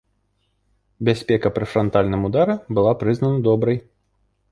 [1.09, 3.83] Бяспека пры франтальным удары была прызнана добрай.